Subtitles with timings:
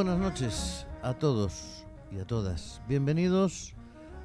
[0.00, 2.80] Buenas noches a todos y a todas.
[2.88, 3.74] Bienvenidos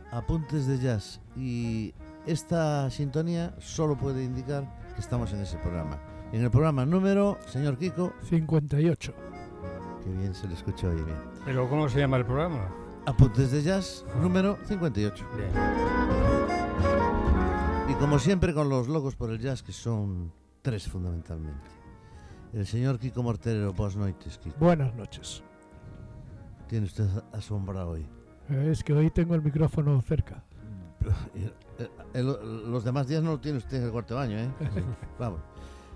[0.09, 1.20] a Apuntes de Jazz.
[1.35, 1.93] Y
[2.25, 5.99] esta sintonía solo puede indicar que estamos en ese programa.
[6.31, 9.13] En el programa número, señor Kiko, 58.
[10.02, 11.17] que bien se le escucha hoy bien.
[11.43, 12.73] ¿Pero cómo se llama el programa?
[13.05, 15.25] Apuntes de Jazz número 58.
[15.35, 15.49] Bien.
[17.89, 21.69] Y como siempre con los locos por el jazz, que son tres fundamentalmente.
[22.53, 24.55] El señor Kiko Mortero, buenas noches, Kiko.
[24.57, 25.44] Buenas noches.
[26.67, 28.05] Tiene usted asombrado hoy.
[28.49, 30.44] Eh, Es que hoy tengo el micrófono cerca.
[31.35, 34.49] Eh, el- los demás días no lo tiene usted en el cuarto baño, ¿eh?
[35.19, 35.41] Vamos.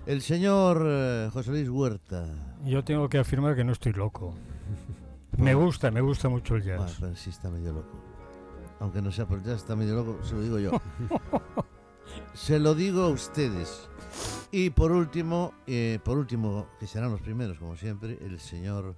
[0.06, 2.26] El señor eh, José Luis Huerta.
[2.64, 4.34] Yo tengo que afirmar que no estoy loco.
[5.36, 6.96] Me gusta, me gusta mucho el Bueno, jazz.
[7.00, 7.96] pero sí está medio loco.
[8.80, 10.70] Aunque no sea por el jazz, está medio loco, se lo digo yo.
[12.34, 13.88] se lo digo a ustedes.
[14.50, 18.96] Y por último, eh, por último, que serán los primeros, como siempre, el señor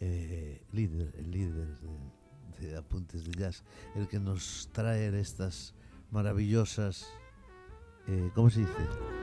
[0.00, 1.66] eh, líder, el líder
[2.60, 3.62] de, de Apuntes de Jazz,
[3.94, 5.74] el que nos trae estas
[6.10, 7.06] maravillosas,
[8.06, 8.72] eh, ¿cómo se dice?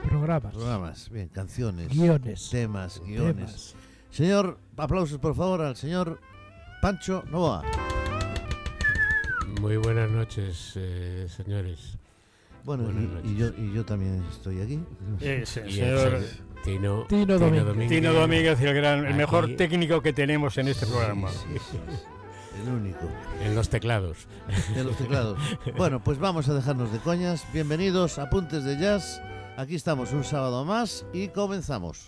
[0.07, 0.53] Programas.
[0.53, 2.49] Programas, bien, canciones, Guiones.
[2.49, 3.35] temas, guiones.
[3.35, 3.75] temas.
[4.11, 6.19] Señor, aplausos por favor al señor
[6.81, 7.63] Pancho Novoa.
[9.61, 11.97] Muy buenas noches, eh, señores.
[12.64, 12.89] Bueno,
[13.23, 14.80] y, yo, y yo también estoy aquí.
[15.19, 16.22] El señor
[16.64, 17.89] Tino, Tino Domínguez.
[17.89, 19.14] Tino Domínguez, el, gran, el Aquí.
[19.16, 21.30] mejor técnico que tenemos en este programa.
[21.30, 22.03] Sí, sí, sí, sí.
[22.64, 23.00] El único
[23.44, 24.28] en los teclados.
[24.75, 25.38] de los teclados.
[25.75, 27.46] Bueno, pues vamos a dejarnos de coñas.
[27.51, 29.22] Bienvenidos a Apuntes de Jazz.
[29.57, 32.06] Aquí estamos un sábado más y comenzamos.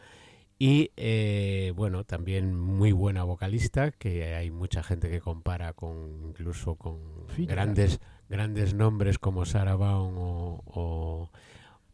[0.64, 6.76] y eh, bueno, también muy buena vocalista, que hay mucha gente que compara con incluso
[6.76, 7.00] con
[7.36, 11.30] grandes, grandes nombres como Sarah Vaughan o, o,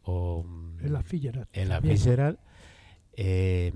[0.03, 1.47] o, mm, En la Fitzgerald.
[1.51, 1.81] Ella.
[1.81, 2.37] Fitzgerald.
[3.13, 3.71] Eh,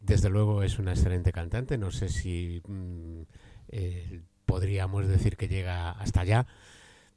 [0.00, 1.78] desde luego es una excelente cantante.
[1.78, 3.20] No sé si mm,
[3.68, 6.48] eh, podríamos decir que llega hasta allá.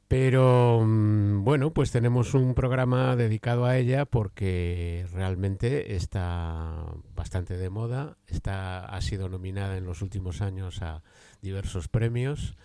[0.07, 6.85] Pero mm, bueno, pues tenemos un programa dedicado a ella porque realmente está
[7.15, 8.17] bastante de moda.
[8.27, 11.01] Está, ha sido nominada en los últimos años a
[11.41, 12.55] diversos premios.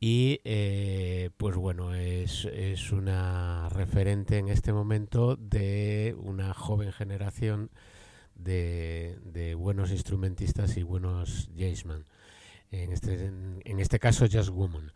[0.00, 7.70] Y eh, pues bueno, es, es una referente en este momento de una joven generación
[8.34, 12.06] de, de buenos instrumentistas y buenos jazzmen.
[12.72, 14.92] En este, en este caso, Jazz Woman.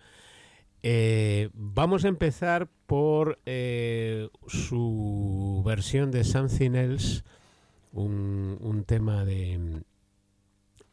[0.82, 7.22] Eh, vamos a empezar por eh, su versión de Something Else,
[7.92, 9.82] un, tema de,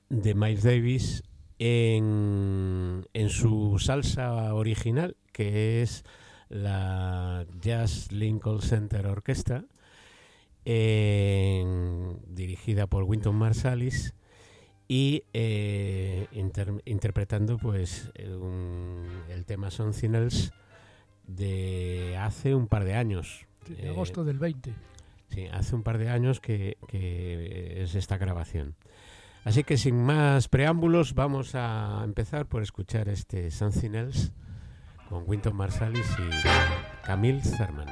[0.10, 1.24] Miles Davis
[1.60, 6.04] en, su salsa original, que es
[6.50, 9.66] la Jazz Lincoln Center Orchestra,
[10.66, 14.14] dirigida por Winton Marsalis
[14.88, 20.52] y eh, inter- interpretando pues un- el tema Something Else
[21.28, 23.46] de hace un par de años.
[23.68, 24.74] De Eh, agosto del 20.
[25.30, 28.76] Sí, hace un par de años que, que es esta grabación.
[29.46, 34.32] Así que sin más preámbulos vamos a empezar por escuchar este Something Else
[35.10, 37.88] con Winton Marsalis y Camille Thurman.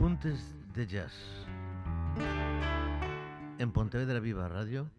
[0.00, 1.12] Apuntes de Jazz.
[3.58, 4.90] En Pontevedra Viva Radio.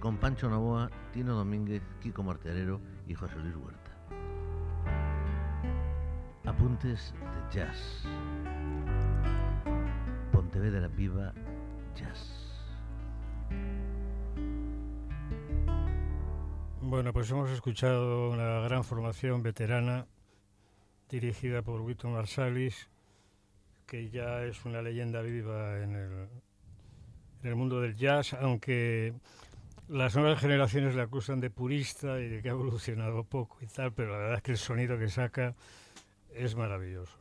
[0.00, 3.90] Con Pancho Novoa, Tino Domínguez, Kiko Marterero y José Luis Huerta.
[6.46, 8.02] Apuntes de Jazz.
[10.32, 11.34] Pontevedra Viva
[11.94, 12.64] Jazz.
[16.80, 20.06] Bueno, pues hemos escuchado una gran formación veterana
[21.08, 22.88] dirigida por Wito Marsalis,
[23.86, 26.12] que ya es una leyenda viva en el,
[27.42, 29.14] en el mundo del jazz, aunque
[29.88, 33.92] las nuevas generaciones le acusan de purista y de que ha evolucionado poco y tal,
[33.92, 35.54] pero la verdad es que el sonido que saca
[36.34, 37.16] es maravilloso.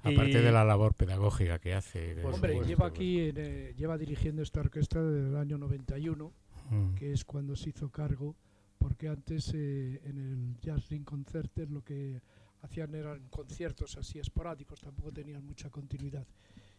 [0.00, 2.10] Aparte Y- de la labor pedagógica que hace.
[2.24, 6.32] Hombre, supuesto, lleva por aquí, en, eh, lleva dirigiendo esta orquesta desde el año 91,
[6.70, 6.94] Mm.
[6.96, 8.34] que es cuando se hizo cargo,
[8.78, 12.20] porque antes eh, en el Jazz Ring Concerted lo que
[12.62, 16.26] hacían eran conciertos así esporádicos, tampoco tenían mucha continuidad.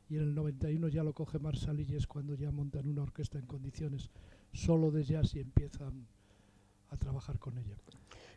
[0.10, 3.38] Y en el 91 ya lo coge Marshall y es cuando ya montan una orquesta
[3.40, 4.10] en condiciones
[4.52, 6.08] solo de jazz y empiezan
[6.90, 7.76] a trabajar con ella.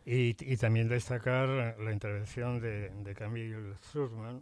[0.05, 4.41] Y, y también destacar la intervención de, de Camille Zussman,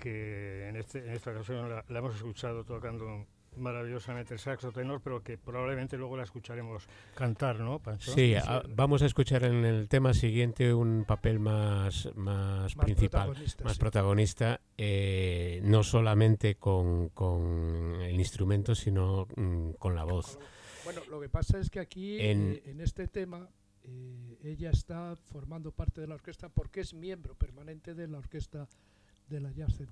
[0.00, 5.00] que en, este, en esta ocasión la, la hemos escuchado tocando maravillosamente el saxo tenor,
[5.02, 8.12] pero que probablemente luego la escucharemos cantar, ¿no, Pancho?
[8.12, 13.26] Sí, a- vamos a escuchar en el tema siguiente un papel más, más, Más principal,
[13.26, 13.78] protagonista, más sí.
[13.80, 20.38] protagonista, eh, no solamente con, con el instrumento, sino mm, con la voz.
[20.84, 23.48] Bueno, lo que pasa es que aquí, En- eh, en, este tema,
[23.84, 28.68] eh, ella está formando parte de la orquesta porque es miembro permanente de la orquesta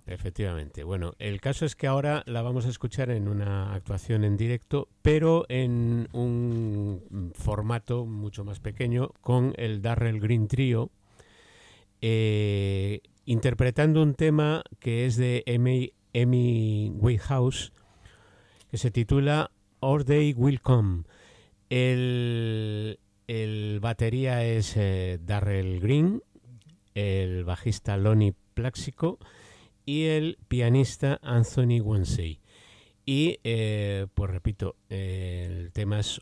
[0.07, 0.85] Efectivamente.
[0.85, 4.89] Bueno, el caso es que ahora la vamos a escuchar en una actuación en directo,
[5.03, 10.91] pero en un formato mucho más pequeño con el Darrell Green Trio,
[12.01, 17.73] eh, interpretando un tema que es de Amy, Amy Whitehouse,
[18.71, 19.51] que se titula
[19.81, 21.05] Our Day Will Come.
[21.69, 26.23] El, el batería es eh, Darrell Green,
[26.95, 28.35] el bajista Lonnie
[29.87, 32.41] Y el pianista Anthony Wansey.
[33.07, 36.21] Y, eh, pues repito, el tema es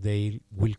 [0.00, 0.78] Day Will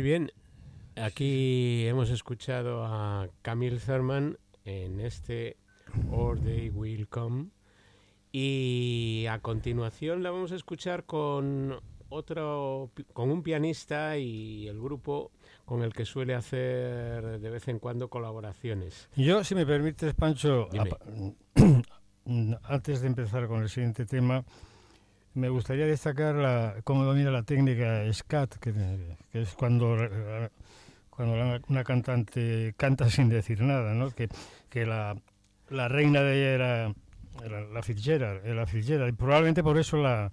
[0.00, 0.32] muy bien.
[0.96, 5.58] Aquí hemos escuchado a Camille Thurman en este
[6.10, 7.48] Or Day Will Come.
[8.32, 15.32] Y a continuación la vamos a escuchar con otro con un pianista y el grupo
[15.66, 19.10] con el que suele hacer de vez en cuando colaboraciones.
[19.16, 21.84] Yo, si me permites, Pancho, Dime.
[22.64, 24.46] antes de empezar con el siguiente tema,
[25.34, 28.72] me gustaría destacar la, cómo domina la técnica SCAT, que,
[29.32, 30.48] que es cuando, eh,
[31.08, 34.10] cuando una cantante canta sin decir nada, ¿no?
[34.10, 34.28] que,
[34.68, 35.16] que la,
[35.68, 36.94] la reina de ella era,
[37.44, 40.32] era la Fitzgerald, era Fitzgerald, y probablemente por eso la,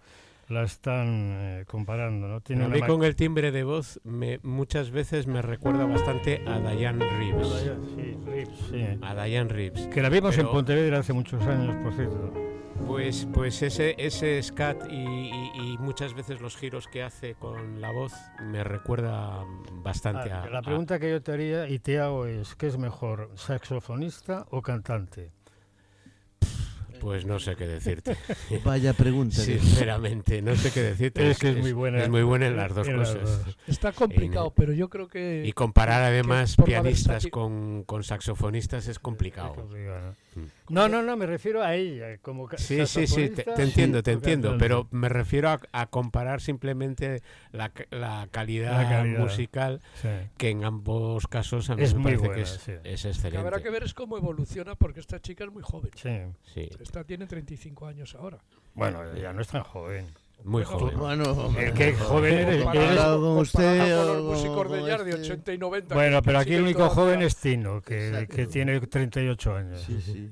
[0.50, 2.28] la están eh, comparando.
[2.28, 2.42] ¿no?
[2.42, 6.60] Tiene A mí con el timbre de voz me, muchas veces me recuerda bastante a
[6.60, 7.48] Diane Reeves.
[7.96, 9.00] Sí, Reeves, sí.
[9.04, 9.88] A Diane Reeves.
[9.88, 12.47] Que la vimos Pero- en Pontevedra hace muchos años, por cierto.
[12.86, 17.82] Pues, pues ese, ese scat y, y- y muchas veces los giros que hace con
[17.82, 19.44] la voz me recuerda
[19.84, 20.50] bastante Ah, a...
[20.50, 24.46] la a- pregunta que yo te haría y te hago es, ¿qué es mejor, saxofonista
[24.52, 25.32] o cantante?
[27.00, 28.18] pues no sé qué decirte.
[28.66, 29.36] Vaya pregunta.
[29.36, 31.30] Sinceramente, no sé qué decirte.
[31.30, 32.02] Es que es muy buena.
[32.02, 33.46] Es muy buena en las dos En las cosas.
[33.46, 33.58] dos.
[33.68, 39.52] Está complicado, pero yo creo que Y comparar además pianistas con, con saxofonistas es complicado.
[39.52, 40.16] Es complicado.
[40.70, 44.12] No, no, no, me refiero a ella como Sí, sí, sí, te, te entiendo, te
[44.12, 47.22] entiendo, pero me refiero a, a comparar simplemente
[47.52, 49.20] la, la calidad, La calidad.
[49.20, 50.10] musical, Sí.
[50.38, 52.72] que en ambos casos a mí Es me muy parece que buena, es, sí.
[52.84, 53.64] es Lo que habrá excelente.
[53.64, 55.92] que ver es cómo evoluciona porque esta chica es muy joven.
[55.96, 56.20] Sí.
[56.54, 58.38] Sí, Esta tiene 35 años ahora.
[58.76, 60.06] Bueno, ya no es tan joven.
[60.44, 60.98] Muy joven.
[60.98, 65.04] Bueno, El que joven eres, Comparado eres- Comparado con usted con los músicos de jazz
[65.06, 65.96] de este- 80 y 90.
[65.96, 69.82] Bueno, que- pero aquí el único joven es Tino, que, que tiene 38 años.
[69.86, 70.30] Sí, sí.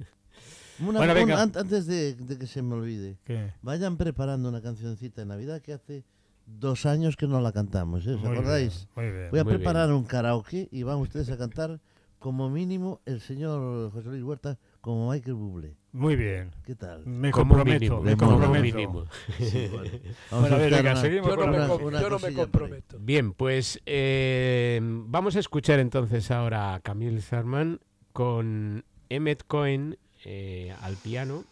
[0.79, 1.41] Una- Bueno, una- venga.
[1.41, 3.53] an- antes de, de que se me olvide, ¿Qué?
[3.61, 6.03] vayan preparando una cancioncita de Navidad que hace
[6.45, 8.13] dos años que no la cantamos, ¿eh?
[8.15, 8.87] ¿os Muy acordáis?
[8.95, 9.31] bien, muy bien.
[9.31, 11.79] Voy a Muy preparar un karaoke y van ustedes a cantar
[12.19, 15.75] como mínimo el señor José Luis Huerta como Michael Bublé.
[15.95, 16.51] Muy bien.
[16.65, 17.05] ¿Qué tal?
[17.05, 19.05] Me Como comprometo, mínimo, me comprometo.
[19.39, 19.85] Sí, Bueno,
[20.31, 22.97] a ver, buscar venga, una- seguimos Yo no con me, com- yo no me comprometo.
[22.99, 27.79] Bien, pues eh, vamos a escuchar entonces ahora a Camille Thurman
[28.11, 31.45] con Emmett Cohen eh, al piano.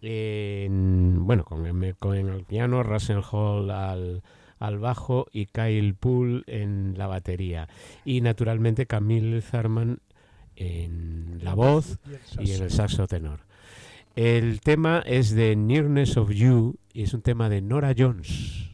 [0.00, 4.22] en- bueno, con Emmett Cohen al piano, Russell Hall al,
[4.60, 7.68] al bajo y Kyle Poole en la batería.
[8.06, 9.98] Y naturalmente Camille Thurman
[10.56, 11.98] en la voz
[12.38, 13.40] Y en el saxo tenor.
[14.18, 18.68] El tema es de Nearness of You y es un tema de Nora Jones.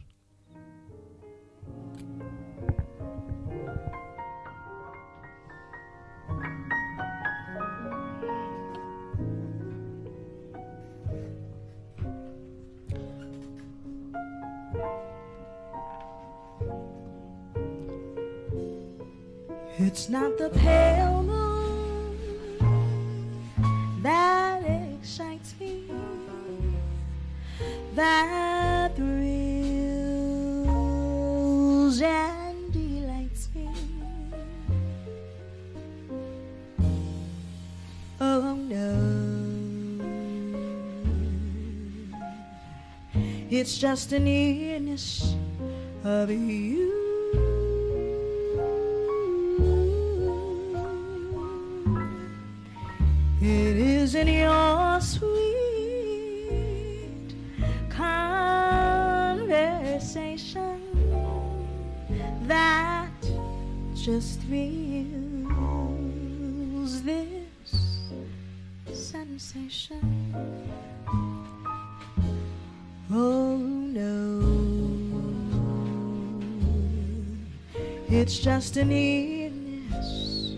[27.95, 29.21] that thrills
[32.01, 33.69] and delights me.
[38.19, 38.95] Oh no,
[43.49, 45.37] it's just an earnest
[46.03, 46.94] of you.
[64.47, 65.53] thrills
[67.03, 67.79] this
[68.93, 70.33] sensation.
[73.11, 74.41] Oh no,
[78.09, 80.55] it's just an illness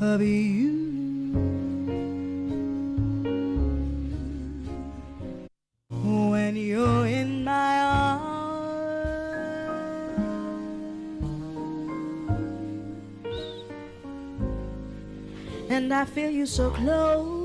[0.00, 0.67] of you.
[16.38, 17.37] you so close.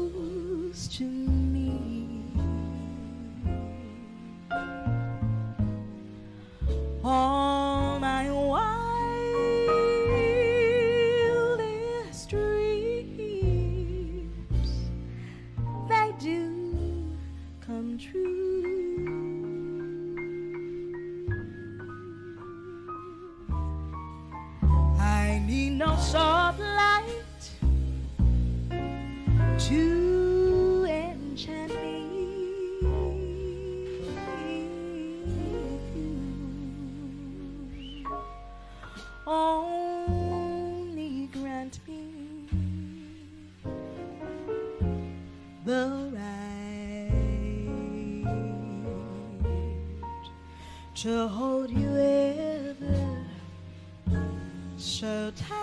[51.03, 53.17] to hold you ever
[54.77, 55.62] so tight.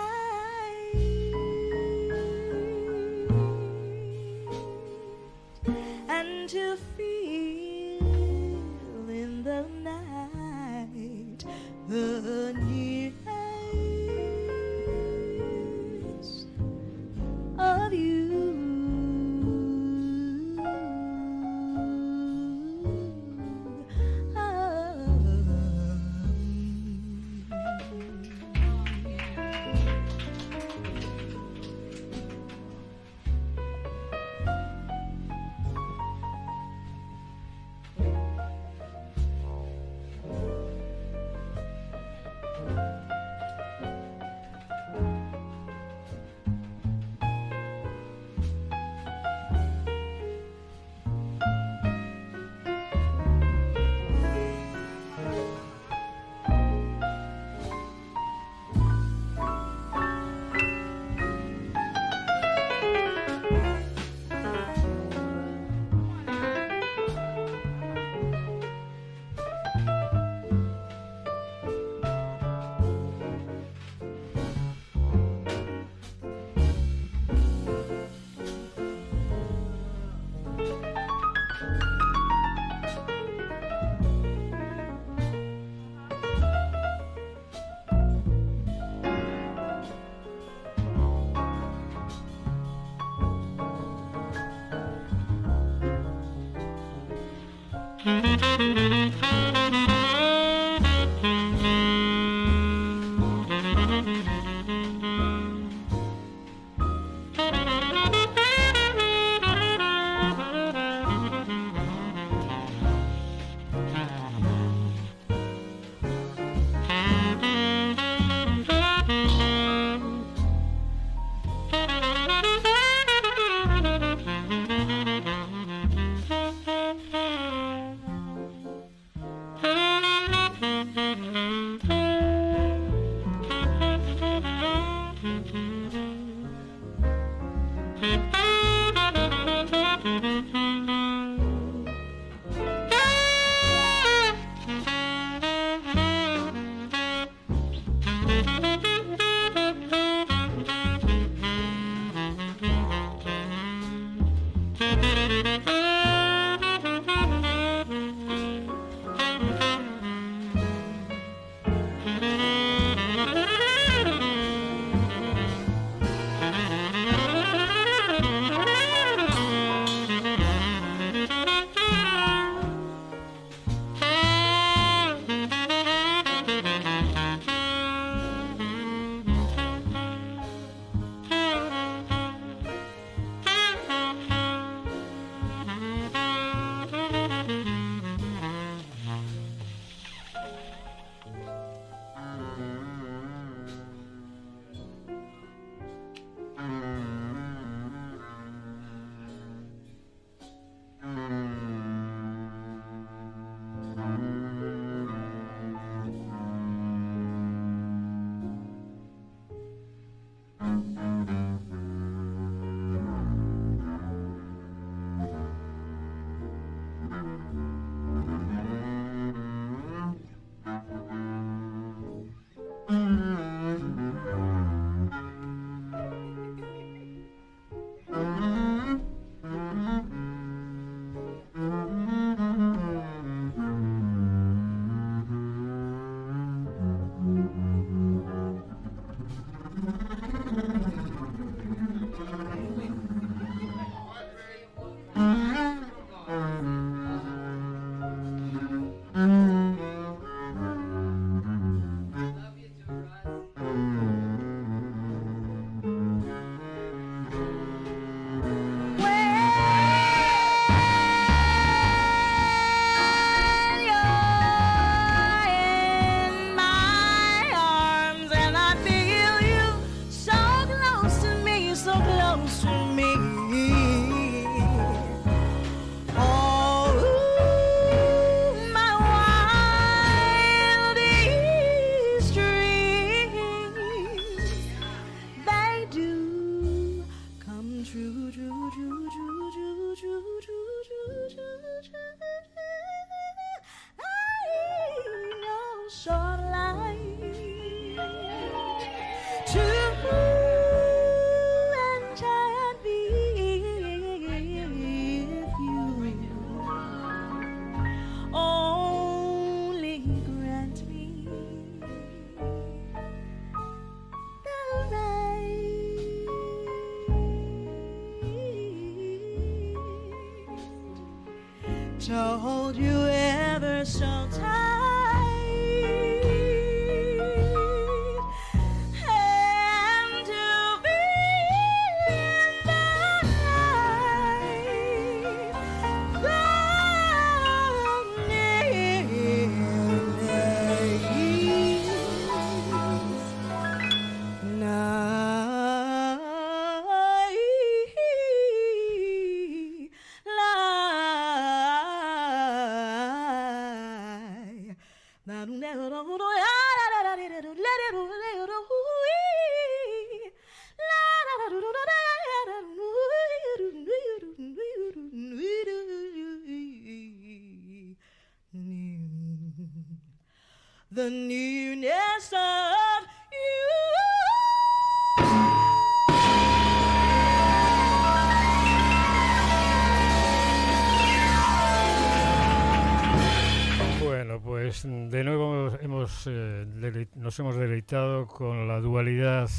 [387.31, 389.49] Nos hemos deleitado con la dualidad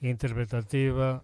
[0.00, 1.22] interpretativa,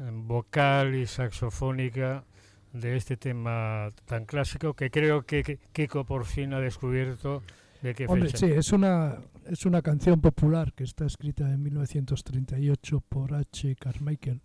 [0.00, 2.24] eh, vocal y saxofónica
[2.72, 7.44] de este tema tan clásico que creo que Kiko por fin ha descubierto
[7.82, 8.38] de qué Hombre, fecha.
[8.38, 9.16] sí, es una,
[9.46, 13.76] es una canción popular que está escrita en 1938 por H.
[13.76, 14.40] Carmichael,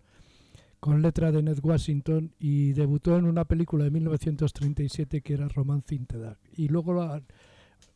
[0.78, 5.92] con letra de Ned Washington y debutó en una película de 1937 que era Romance
[5.96, 6.38] in the Dark.
[6.52, 7.20] Y luego, la-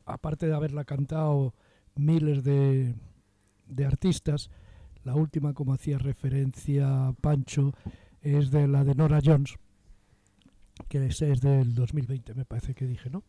[0.05, 1.55] aparte de haberla cantado
[1.97, 2.95] miles de,
[3.67, 4.51] de artistas,
[5.05, 7.73] la última, como hacía referencia Pancho,
[8.21, 9.57] es de la de Nora Jones,
[10.89, 13.25] que es, es del 2020, me parece que dije, ¿no?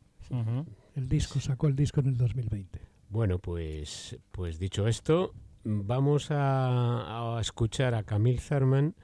[0.95, 2.79] El disco, sacó el disco en el 2020.
[3.09, 5.33] Bueno, pues, pues dicho esto,
[5.63, 8.95] vamos a, a escuchar a Camille Thurman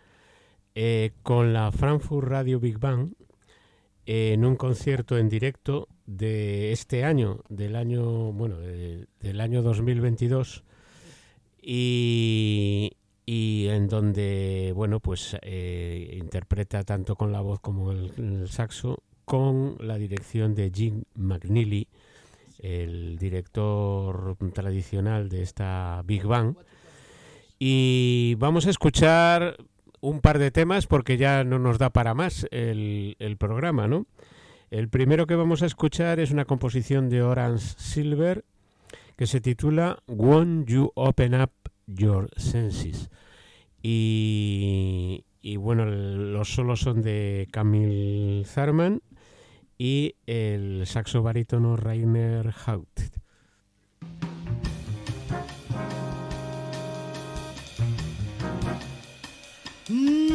[0.75, 3.13] eh, con la Frankfurt Radio Big Bang
[4.11, 10.63] en un concierto en directo de este año, del año, bueno, de- del año 2022
[11.61, 12.91] y,
[13.27, 19.03] y en donde, bueno, pues eh, interpreta tanto con la voz como el, el saxo
[19.25, 21.87] con la dirección de Jim McNeely,
[22.57, 26.55] el director tradicional de esta Big Bang.
[27.59, 29.55] Y vamos a escuchar
[30.01, 34.05] un par de temas porque ya no nos da para más el, programa, ¿no?
[34.71, 38.45] El primero que vamos a escuchar es una composición de Orange Silver
[39.15, 41.51] que se titula Won't You Open Up
[41.87, 43.09] Your Senses.
[43.81, 45.23] Y,
[45.57, 49.01] bueno, los solos son de Camille Thurman
[49.77, 52.87] y el saxo barítono Rainer Haut.
[59.89, 60.29] Mm.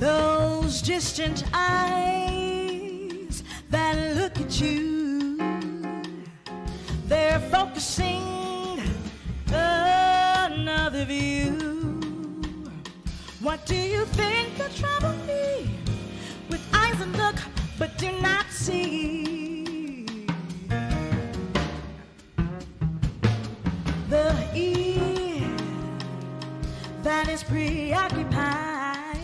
[0.00, 5.38] Those distant eyes that look at you,
[7.06, 8.37] they're focusing
[10.98, 11.52] another view.
[13.40, 15.70] What do you think the trouble be
[16.50, 17.36] with eyes that look
[17.78, 20.06] but do not see?
[24.08, 25.56] The ear
[27.02, 29.18] that is preoccupied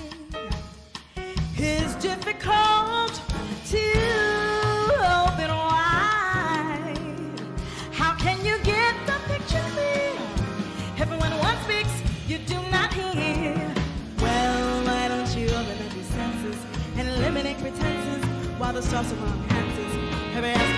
[1.58, 3.20] is difficult
[3.70, 4.03] to
[18.84, 20.73] testosterone enhances her ass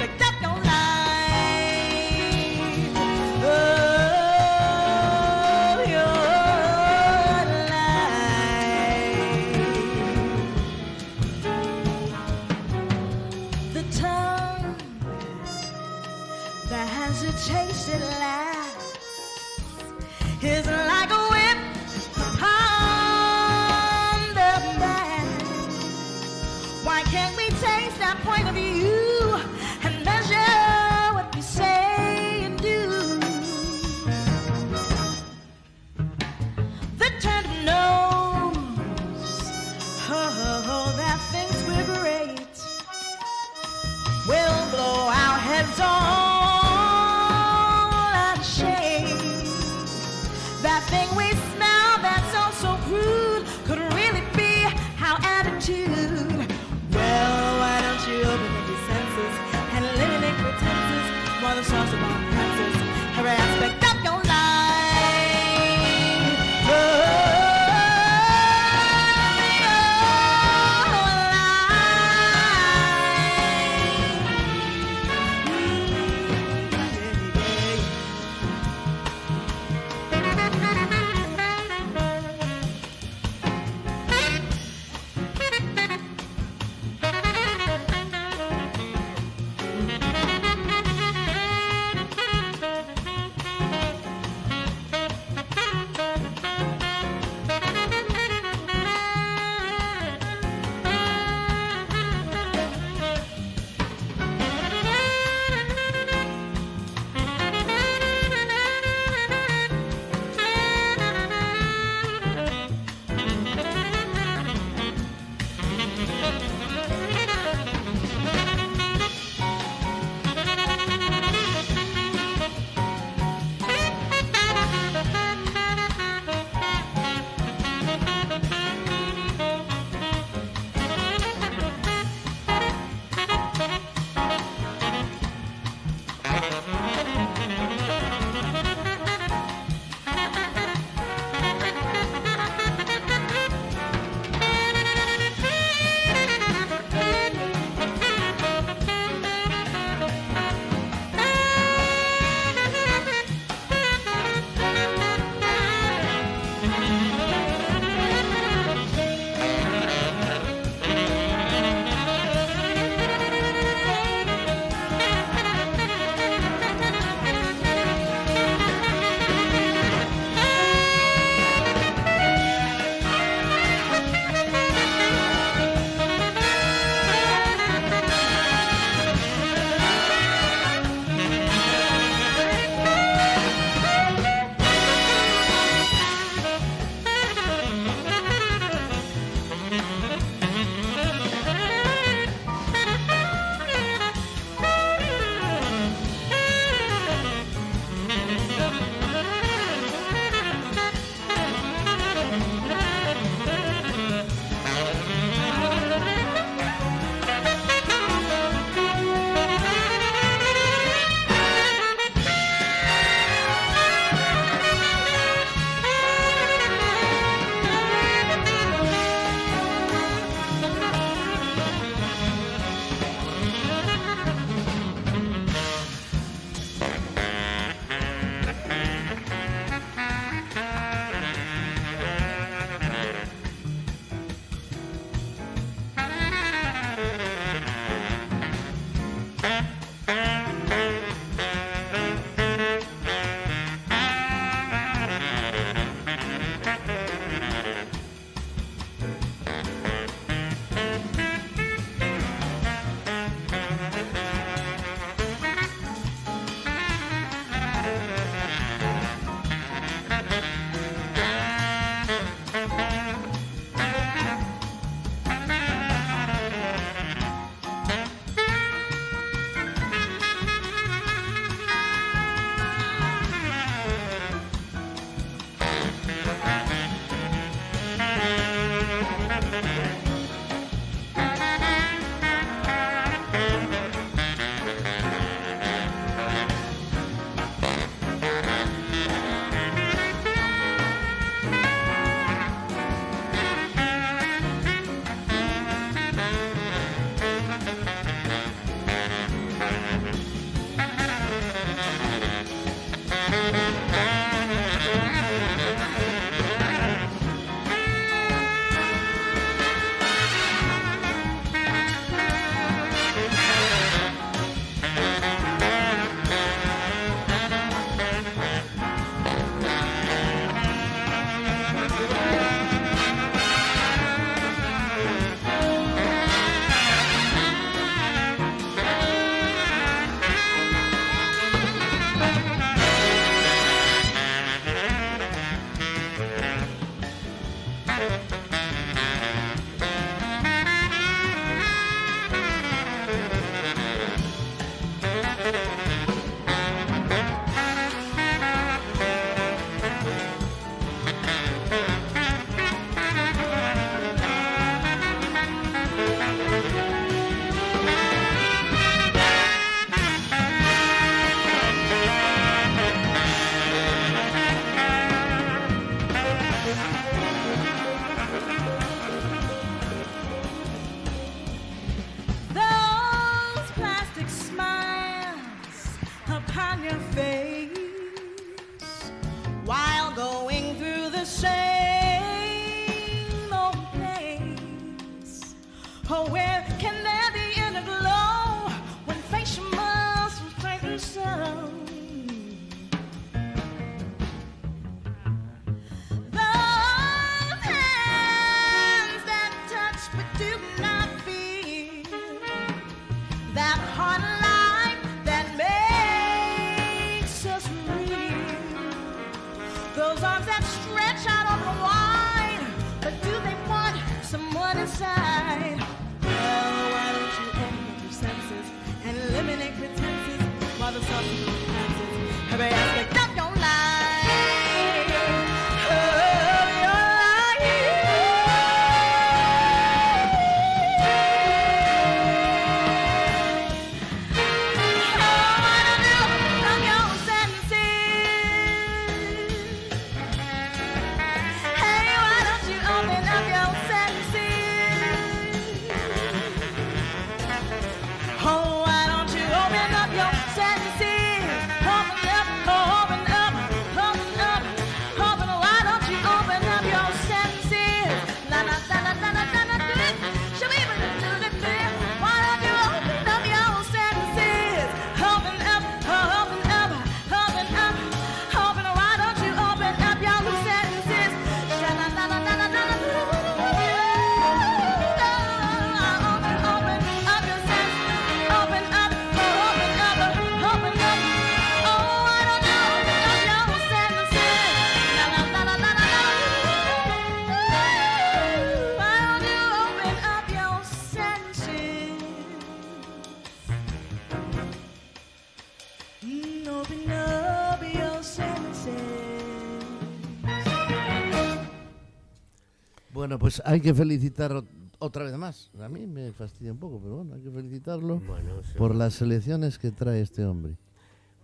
[503.56, 504.66] pues hay que felicitar ot-
[504.98, 505.70] otra vez más.
[505.80, 508.72] A mí me fastidia un poco, pero bueno, hay que felicitarlo Bueno, sí.
[508.78, 510.74] por las selecciones que trae este hombre.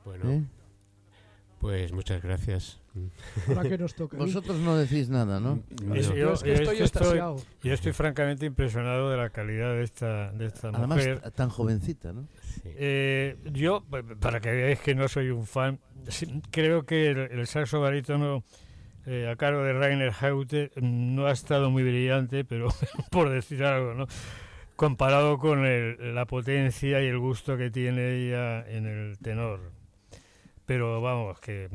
[0.04, 0.42] Bueno, ¿eh?
[1.60, 2.80] pues muchas gracias.
[3.48, 4.16] Ahora que nos toca.
[4.16, 5.62] Vosotros no decís nada, ¿no?
[5.94, 7.20] Yo, yo- es que yo estoy.
[7.62, 11.30] Yo francamente impresionado de la calidad de esta, de esta Además, mujer.
[11.30, 12.26] tan jovencita, ¿no?
[12.42, 12.62] Sí.
[12.64, 15.78] Eh, yo, pa- para que veáis que no soy un fan,
[16.50, 18.42] creo que el, el saxo barítono
[19.06, 22.68] eh, a cargo de Rainer Haute mm, no ha estado muy brillante, pero
[23.10, 24.06] por decir algo, ¿no?
[24.76, 29.60] Comparado con el- la potencia y el gusto que tiene ella en el tenor.
[30.64, 31.68] Pero vamos, que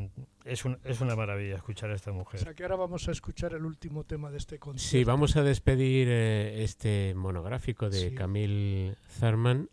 [0.46, 2.40] es, un- es una maravilla escuchar a esta O mujer.
[2.40, 4.90] sea que ahora vamos a escuchar el último tema de este concierto.
[4.90, 8.16] Sí, vamos a despedir eh, este monográfico de Sí.
[8.16, 9.70] Camille Zarman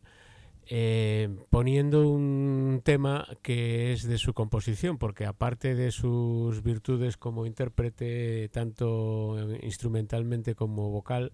[0.66, 7.46] eh, poniendo un tema que es de su composición, porque aparte de sus virtudes como
[7.46, 11.32] intérprete, tanto instrumentalmente como vocal,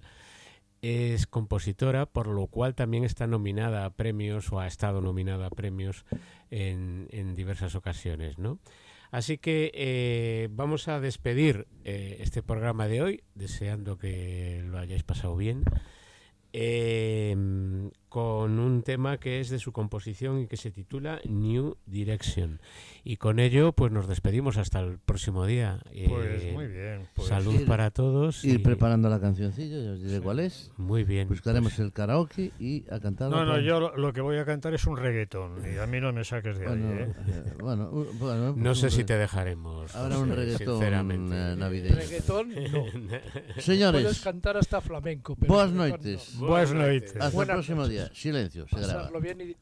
[0.83, 5.51] es compositora, por lo cual también está nominada a premios o ha estado nominada a
[5.51, 6.05] premios
[6.51, 8.59] en, diversas ocasiones, ¿no?
[9.11, 15.03] Así que eh, vamos a despedir eh, este programa de hoy, deseando que lo hayáis
[15.03, 15.65] pasado bien,
[18.11, 22.61] con un tema que es de su composición y que se titula New Direction.
[23.05, 25.79] Y con ello, pues nos despedimos hasta el próximo día.
[26.09, 27.09] Pues Eh, muy bien.
[27.15, 28.45] pues- Salud Ir- para todos.
[28.45, 30.71] Ir y- preparando la cancioncilla, ya os diré cuál es.
[30.77, 31.29] Muy bien.
[31.29, 33.31] Buscaremos pues, el karaoke y a cantar.
[33.31, 36.01] No, no, yo lo, lo que voy a cantar es un reggaetón y a mí
[36.01, 36.95] no me saques de Bueno, ahí.
[36.99, 37.13] ¿eh?
[37.29, 39.95] eh, bueno, bueno, no pues sé un si te dejaremos.
[39.95, 41.37] Habrá José, un reggaetón sinceramente.
[41.37, 41.95] eh, navideño.
[41.97, 42.85] Reggaetón, no.
[42.91, 45.37] Puedes Señores, cantar hasta flamenco.
[45.37, 46.35] Pero boas reggaetón noites.
[46.41, 46.47] no.
[46.49, 47.11] Buenas noches.
[47.15, 47.91] Hasta el Buenas próximo noches.
[47.93, 48.00] día.
[48.13, 48.93] Silencio, se graba.
[48.95, 49.57] Pasarlo bien y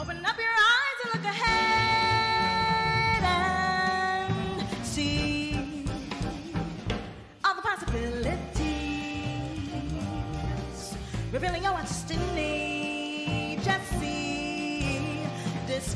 [0.00, 1.36] Open up your eyes and look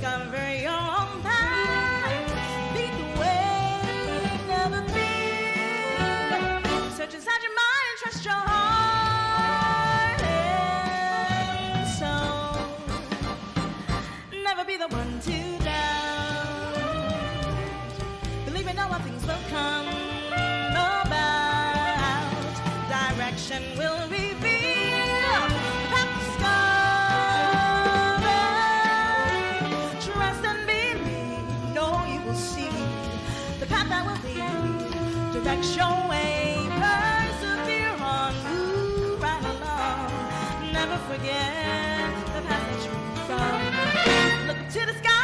[0.01, 1.60] discover your own path,
[41.11, 42.87] forget the passage
[43.27, 44.47] from.
[44.47, 45.20] Look to the sky